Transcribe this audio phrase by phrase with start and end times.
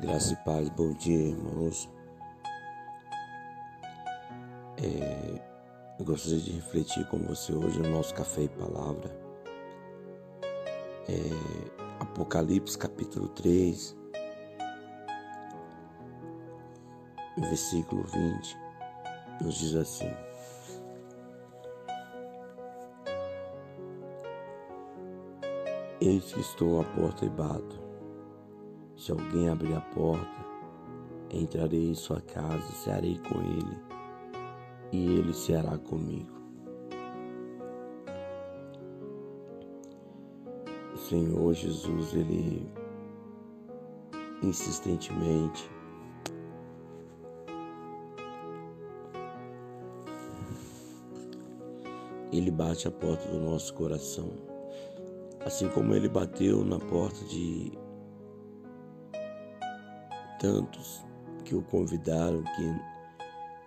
[0.00, 1.86] Graça e paz, bom dia, irmãos.
[4.82, 5.42] É,
[5.98, 9.14] eu gostaria de refletir com você hoje no nosso Café e Palavra.
[11.06, 13.94] É, Apocalipse capítulo 3,
[17.36, 18.58] versículo 20,
[19.42, 20.10] nos diz assim:
[26.00, 27.79] Eis que estou à porta e bato.
[29.00, 30.44] Se alguém abrir a porta,
[31.30, 33.78] entrarei em sua casa, cearei com ele,
[34.92, 36.28] e ele ceará comigo.
[40.92, 42.70] O Senhor Jesus, ele
[44.42, 45.70] insistentemente
[52.30, 54.30] ele bate a porta do nosso coração
[55.44, 57.72] assim como ele bateu na porta de
[60.40, 61.04] tantos
[61.44, 62.74] que o convidaram que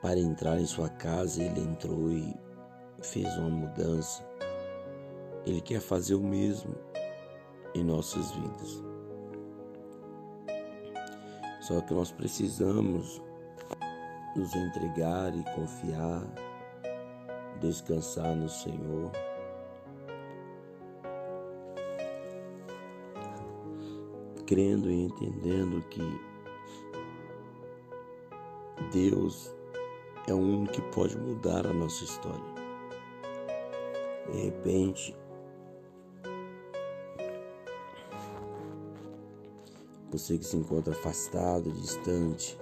[0.01, 2.35] para entrar em sua casa ele entrou e
[3.01, 4.27] fez uma mudança.
[5.45, 6.75] Ele quer fazer o mesmo
[7.73, 8.83] em nossas vidas.
[11.61, 13.21] Só que nós precisamos
[14.35, 16.23] nos entregar e confiar,
[17.61, 19.11] descansar no Senhor.
[24.45, 26.01] crendo e entendendo que
[28.93, 29.51] Deus
[30.27, 32.53] é o único que pode mudar a nossa história.
[34.31, 35.17] De repente,
[40.11, 42.55] você que se encontra afastado, distante,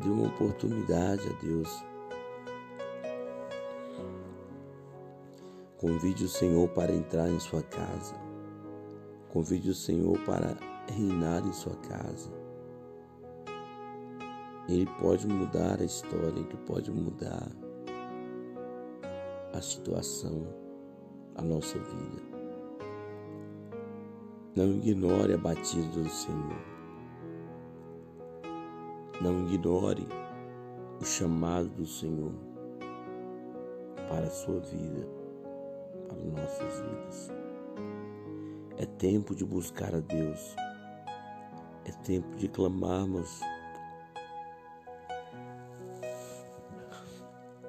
[0.00, 1.82] dê uma oportunidade a Deus.
[5.78, 8.14] Convide o Senhor para entrar em sua casa.
[9.30, 10.58] Convide o Senhor para
[10.92, 12.45] reinar em sua casa.
[14.68, 17.48] Ele pode mudar a história, ele pode mudar
[19.52, 20.46] a situação,
[21.36, 22.22] a nossa vida.
[24.56, 26.76] Não ignore a batida do Senhor.
[29.20, 30.06] Não ignore
[31.00, 32.32] o chamado do Senhor
[34.08, 35.06] para a sua vida,
[36.08, 37.32] para nossas vidas.
[38.78, 40.56] É tempo de buscar a Deus.
[41.84, 43.40] É tempo de clamarmos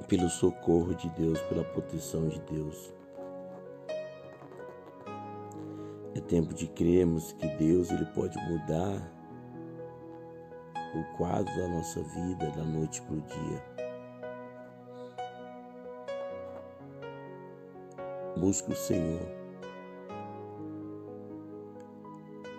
[0.07, 2.93] pelo socorro de Deus, pela proteção de Deus.
[6.15, 9.13] É tempo de crermos que Deus ele pode mudar
[10.95, 13.63] o quadro da nossa vida da noite para o dia.
[18.37, 19.37] Busque o Senhor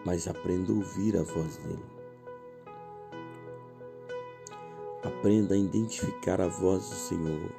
[0.09, 1.98] mas aprenda a ouvir a voz dele.
[5.03, 7.53] Aprenda a identificar a voz do Senhor,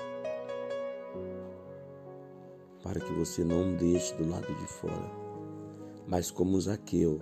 [2.83, 5.09] para que você não deixe do lado de fora,
[6.05, 7.21] mas como Zaqueu,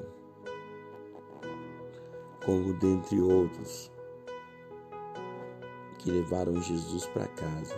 [2.43, 3.91] como dentre outros
[5.99, 7.75] que levaram Jesus para casa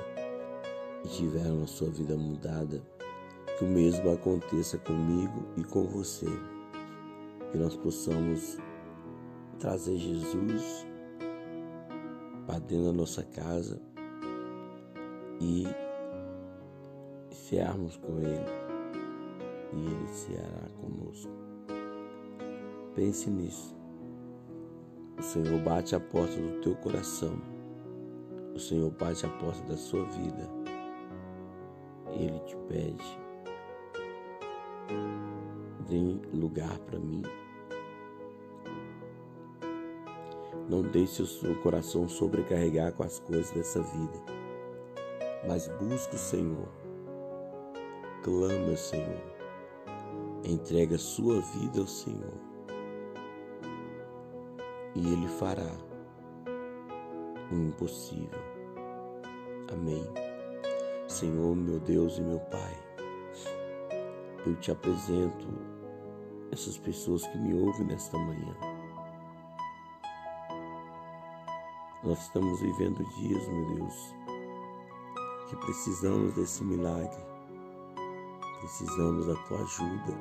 [1.03, 2.81] e tiveram a sua vida mudada,
[3.57, 6.27] que o mesmo aconteça comigo e com você.
[7.51, 8.57] Que nós possamos
[9.59, 10.85] trazer Jesus
[12.49, 13.79] para dentro da nossa casa
[15.39, 15.67] e
[17.31, 18.43] cearmos com Ele
[19.71, 21.31] e Ele ceará conosco.
[22.95, 23.77] Pense nisso.
[25.19, 27.39] O Senhor bate a porta do teu coração.
[28.55, 30.49] O Senhor bate a porta da sua vida.
[32.13, 33.19] Ele te pede
[35.87, 37.21] dê lugar para mim.
[40.69, 44.21] Não deixe o seu coração sobrecarregar com as coisas dessa vida,
[45.47, 46.69] mas busque o Senhor.
[48.23, 49.23] Clama ao Senhor.
[50.43, 52.37] Entrega a sua vida ao Senhor.
[54.93, 55.75] E Ele fará
[57.51, 58.39] o impossível.
[59.73, 60.05] Amém.
[61.07, 62.77] Senhor, meu Deus e meu Pai,
[64.45, 65.47] eu te apresento
[66.51, 68.68] essas pessoas que me ouvem nesta manhã.
[72.01, 74.15] Nós estamos vivendo dias, meu Deus,
[75.49, 77.21] que precisamos desse milagre,
[78.61, 80.17] precisamos da tua ajuda,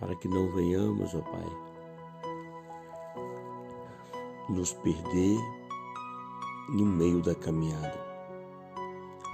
[0.00, 1.44] para que não venhamos, ó Pai,
[4.48, 5.38] nos perder
[6.70, 8.06] no meio da caminhada.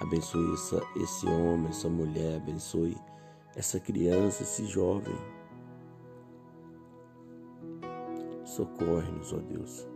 [0.01, 2.97] Abençoe essa, esse homem, essa mulher, abençoe
[3.55, 5.15] essa criança, esse jovem.
[8.57, 9.89] Socorre-nos, ó Deus.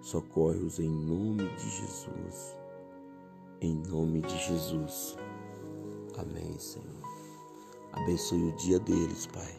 [0.00, 2.58] Socorre-os em nome de Jesus.
[3.60, 5.16] Em nome de Jesus.
[6.18, 7.00] Amém, Senhor.
[7.92, 9.56] Abençoe o dia deles, Pai.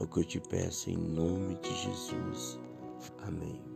[0.00, 2.58] É o que eu te peço em nome de Jesus.
[3.20, 3.71] Amém.